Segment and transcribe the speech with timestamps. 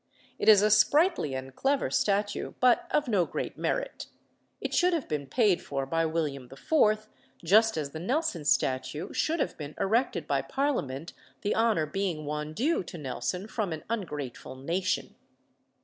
[0.39, 4.07] It is a sprightly and clever statue, but of no great merit.
[4.59, 7.07] It should have been paid for by William IV.,
[7.43, 12.53] just as the Nelson statue should have been erected by Parliament, the honour being one
[12.55, 15.13] due to Nelson from an ungrateful nation.